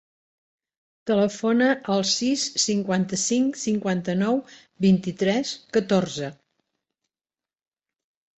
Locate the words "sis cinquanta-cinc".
2.11-3.59